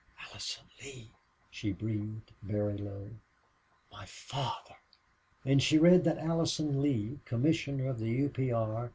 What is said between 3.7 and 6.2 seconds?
"MY FATHER!" And she read that